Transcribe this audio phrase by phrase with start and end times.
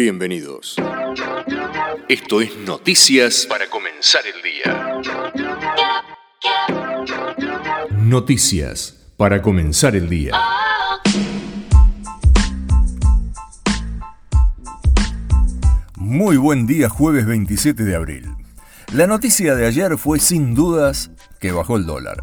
[0.00, 0.76] Bienvenidos.
[2.08, 5.02] Esto es Noticias para comenzar el día.
[7.96, 10.34] Noticias para comenzar el día.
[15.96, 18.36] Muy buen día, jueves 27 de abril.
[18.92, 21.10] La noticia de ayer fue sin dudas
[21.40, 22.18] que bajó el dólar.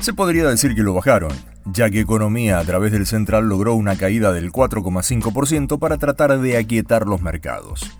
[0.00, 1.32] Se podría decir que lo bajaron,
[1.64, 6.56] ya que Economía a través del Central logró una caída del 4,5% para tratar de
[6.56, 7.90] aquietar los mercados.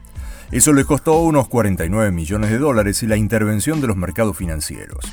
[0.50, 5.04] Eso le costó unos 49 millones de dólares y la intervención de los mercados financieros.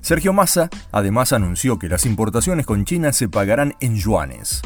[0.00, 4.62] Sergio Massa además anunció que las importaciones con China se pagarán en yuanes.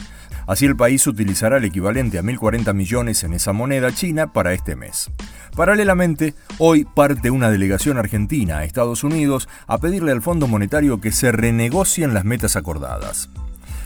[0.51, 4.75] Así el país utilizará el equivalente a 1.040 millones en esa moneda china para este
[4.75, 5.09] mes.
[5.55, 11.13] Paralelamente, hoy parte una delegación argentina a Estados Unidos a pedirle al Fondo Monetario que
[11.13, 13.31] se renegocien las metas acordadas.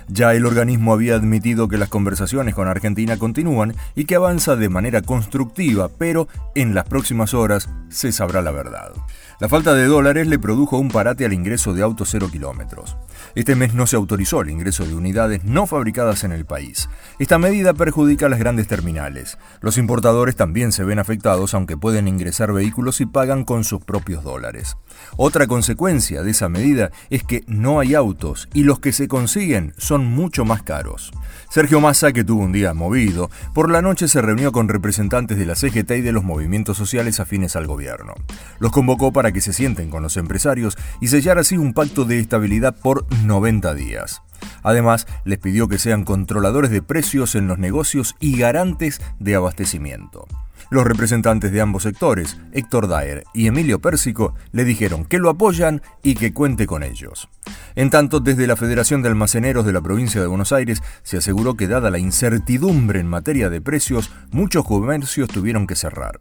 [0.09, 4.69] Ya el organismo había admitido que las conversaciones con Argentina continúan y que avanza de
[4.69, 8.93] manera constructiva, pero en las próximas horas se sabrá la verdad.
[9.41, 12.97] La falta de dólares le produjo un parate al ingreso de autos cero kilómetros.
[13.35, 16.89] Este mes no se autorizó el ingreso de unidades no fabricadas en el país.
[17.19, 19.39] Esta medida perjudica a las grandes terminales.
[19.61, 24.23] Los importadores también se ven afectados aunque pueden ingresar vehículos y pagan con sus propios
[24.23, 24.77] dólares.
[25.17, 29.75] Otra consecuencia de esa medida es que no hay autos y los que se consiguen
[29.79, 31.13] son mucho más caros.
[31.51, 35.47] Sergio Massa, que tuvo un día movido, por la noche se reunió con representantes de
[35.47, 38.15] la CGT y de los movimientos sociales afines al gobierno.
[38.59, 42.19] Los convocó para que se sienten con los empresarios y sellar así un pacto de
[42.19, 44.23] estabilidad por 90 días.
[44.63, 50.27] Además, les pidió que sean controladores de precios en los negocios y garantes de abastecimiento.
[50.71, 55.83] Los representantes de ambos sectores, Héctor Daer y Emilio Pérsico, le dijeron que lo apoyan
[56.03, 57.29] y que cuente con ellos.
[57.77, 61.57] En tanto, desde la Federación de Almaceneros de la provincia de Buenos Aires se aseguró
[61.57, 66.21] que dada la incertidumbre en materia de precios, muchos comercios tuvieron que cerrar.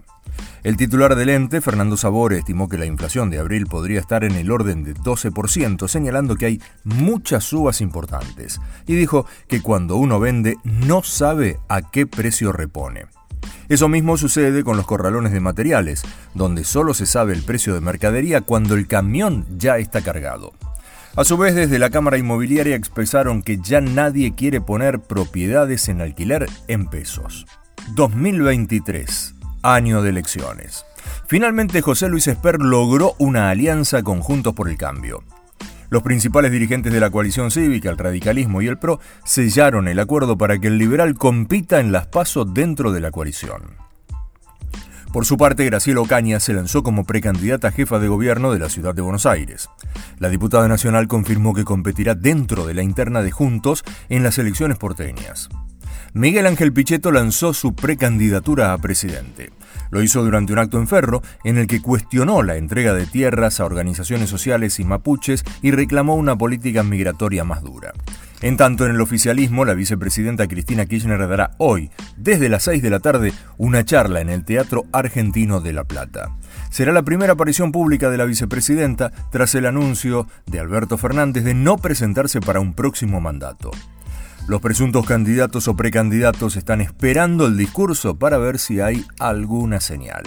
[0.63, 4.31] El titular del ente, Fernando Sabore, estimó que la inflación de abril podría estar en
[4.31, 10.19] el orden de 12%, señalando que hay muchas subas importantes, y dijo que cuando uno
[10.19, 13.05] vende no sabe a qué precio repone.
[13.69, 17.81] Eso mismo sucede con los corralones de materiales, donde solo se sabe el precio de
[17.81, 20.53] mercadería cuando el camión ya está cargado.
[21.15, 26.01] A su vez, desde la Cámara Inmobiliaria expresaron que ya nadie quiere poner propiedades en
[26.01, 27.45] alquiler en pesos.
[27.93, 30.87] 2023, año de elecciones.
[31.27, 35.23] Finalmente, José Luis Esper logró una alianza con Juntos por el Cambio.
[35.91, 40.35] Los principales dirigentes de la coalición cívica, el radicalismo y el PRO sellaron el acuerdo
[40.35, 43.61] para que el liberal compita en las pasos dentro de la coalición.
[45.13, 48.95] Por su parte, Graciela Ocaña se lanzó como precandidata jefa de gobierno de la ciudad
[48.95, 49.69] de Buenos Aires.
[50.17, 54.79] La diputada nacional confirmó que competirá dentro de la interna de Juntos en las elecciones
[54.79, 55.49] porteñas.
[56.13, 59.51] Miguel Ángel Pichetto lanzó su precandidatura a presidente.
[59.91, 63.59] Lo hizo durante un acto en Ferro en el que cuestionó la entrega de tierras
[63.59, 67.93] a organizaciones sociales y mapuches y reclamó una política migratoria más dura.
[68.43, 72.89] En tanto, en el oficialismo, la vicepresidenta Cristina Kirchner dará hoy, desde las 6 de
[72.89, 76.35] la tarde, una charla en el Teatro Argentino de La Plata.
[76.69, 81.53] Será la primera aparición pública de la vicepresidenta tras el anuncio de Alberto Fernández de
[81.53, 83.71] no presentarse para un próximo mandato.
[84.45, 90.23] Los presuntos candidatos o precandidatos están esperando el discurso para ver si hay alguna señal.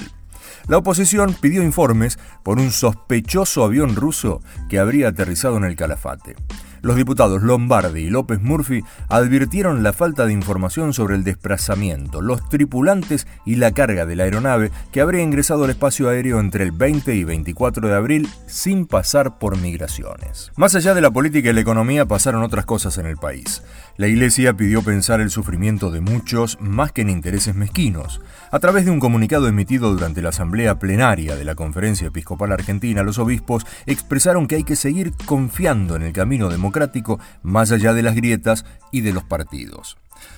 [0.69, 4.41] La oposición pidió informes por un sospechoso avión ruso
[4.71, 6.35] que habría aterrizado en el Calafate.
[6.83, 12.49] Los diputados Lombardi y López Murphy advirtieron la falta de información sobre el desplazamiento, los
[12.49, 16.73] tripulantes y la carga de la aeronave que habría ingresado al espacio aéreo entre el
[16.73, 20.53] 20 y 24 de abril sin pasar por migraciones.
[20.57, 23.63] Más allá de la política y la economía pasaron otras cosas en el país.
[23.97, 28.21] La Iglesia pidió pensar el sufrimiento de muchos más que en intereses mezquinos.
[28.51, 33.03] A través de un comunicado emitido durante la asamblea plenaria de la Conferencia Episcopal Argentina,
[33.03, 38.03] los obispos expresaron que hay que seguir confiando en el camino democrático más allá de
[38.03, 39.97] las grietas y de los partidos.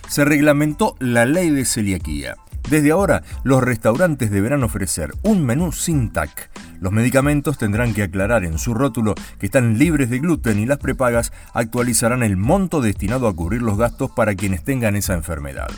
[0.08, 2.36] Se reglamentó la ley de celiaquía.
[2.68, 6.50] Desde ahora, los restaurantes deberán ofrecer un menú sin TAC.
[6.80, 10.76] Los medicamentos tendrán que aclarar en su rótulo que están libres de gluten y las
[10.76, 15.68] prepagas actualizarán el monto destinado a cubrir los gastos para quienes tengan esa enfermedad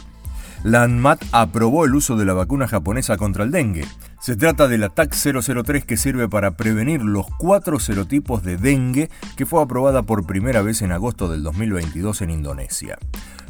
[0.62, 3.86] la ANMAT aprobó el uso de la vacuna japonesa contra el dengue.
[4.20, 9.08] Se trata de la TAC 003 que sirve para prevenir los cuatro serotipos de dengue
[9.34, 12.98] que fue aprobada por primera vez en agosto del 2022 en Indonesia.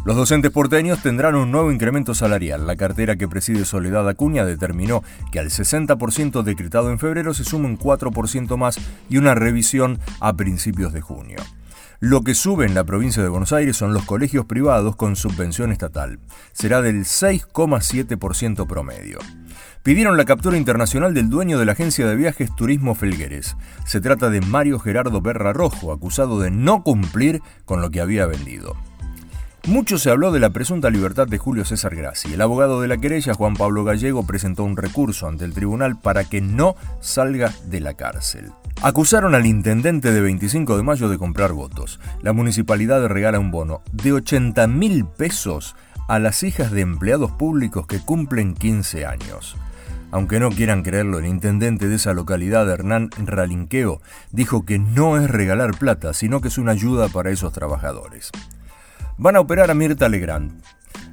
[0.04, 2.68] Los docentes porteños tendrán un nuevo incremento salarial.
[2.68, 5.02] La cartera que preside Soledad Acuña determinó
[5.32, 8.78] que al 60% decretado en febrero se suma un 4% más
[9.08, 11.38] y una revisión a principios de junio.
[12.00, 15.72] Lo que sube en la provincia de Buenos Aires son los colegios privados con subvención
[15.72, 16.18] estatal.
[16.52, 19.18] Será del 6,7% promedio.
[19.82, 23.56] Pidieron la captura internacional del dueño de la agencia de viajes Turismo Felgueres.
[23.86, 28.26] Se trata de Mario Gerardo Berra Rojo, acusado de no cumplir con lo que había
[28.26, 28.76] vendido.
[29.70, 32.34] Mucho se habló de la presunta libertad de Julio César Grassi.
[32.34, 36.24] El abogado de la querella, Juan Pablo Gallego, presentó un recurso ante el tribunal para
[36.24, 38.50] que no salga de la cárcel.
[38.82, 42.00] Acusaron al intendente de 25 de mayo de comprar votos.
[42.20, 45.76] La municipalidad regala un bono de 80 mil pesos
[46.08, 49.56] a las hijas de empleados públicos que cumplen 15 años.
[50.10, 54.02] Aunque no quieran creerlo, el intendente de esa localidad, Hernán Ralinqueo,
[54.32, 58.32] dijo que no es regalar plata, sino que es una ayuda para esos trabajadores.
[59.20, 60.62] Van a operar a Mirta Legrand.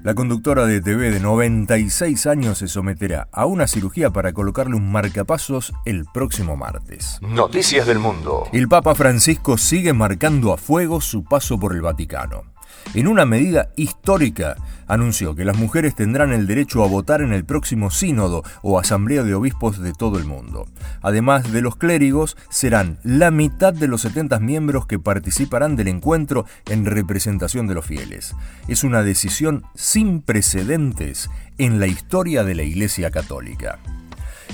[0.02, 4.90] La conductora de TV de 96 años se someterá a una cirugía para colocarle un
[4.90, 7.20] marcapasos el próximo martes.
[7.22, 8.48] Noticias del Mundo.
[8.54, 12.57] El Papa Francisco sigue marcando a fuego su paso por el Vaticano
[12.94, 14.56] en una medida histórica,
[14.88, 19.24] anunció que las mujeres tendrán el derecho a votar en el próximo sínodo o asamblea
[19.24, 20.68] de obispos de todo el mundo.
[21.02, 26.46] Además de los clérigos, serán la mitad de los 70 miembros que participarán del encuentro
[26.68, 28.36] en representación de los fieles.
[28.68, 33.80] Es una decisión sin precedentes en la historia de la Iglesia Católica.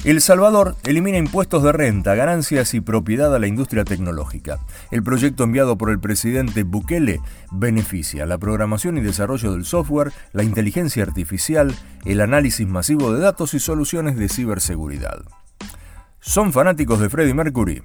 [0.04, 4.60] El Salvador elimina impuestos de renta, ganancias y propiedad a la industria tecnológica.
[4.92, 10.44] El proyecto enviado por el presidente Bukele beneficia la programación y desarrollo del software, la
[10.44, 11.74] inteligencia artificial,
[12.04, 15.24] el análisis masivo de datos y soluciones de ciberseguridad.
[16.20, 17.82] ¿Son fanáticos de Freddie Mercury?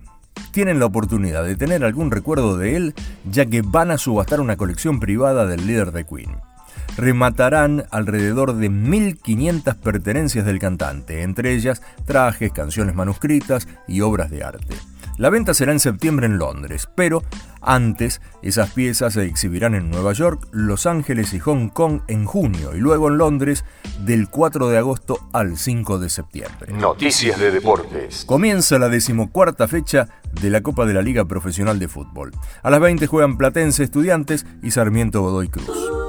[0.50, 2.94] Tienen la oportunidad de tener algún recuerdo de él,
[3.30, 6.47] ya que van a subastar una colección privada del líder de Queen
[6.98, 14.42] rematarán alrededor de 1.500 pertenencias del cantante, entre ellas trajes, canciones manuscritas y obras de
[14.42, 14.76] arte.
[15.16, 17.24] La venta será en septiembre en Londres, pero
[17.60, 22.76] antes esas piezas se exhibirán en Nueva York, Los Ángeles y Hong Kong en junio
[22.76, 23.64] y luego en Londres
[24.04, 26.72] del 4 de agosto al 5 de septiembre.
[26.72, 28.24] Noticias de deportes.
[28.26, 30.08] Comienza la decimocuarta fecha
[30.40, 32.30] de la Copa de la Liga Profesional de Fútbol.
[32.62, 36.07] A las 20 juegan Platense Estudiantes y Sarmiento Godoy Cruz.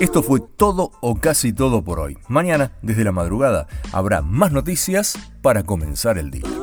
[0.00, 2.18] Esto fue todo o casi todo por hoy.
[2.28, 6.61] Mañana, desde la madrugada, habrá más noticias para comenzar el día.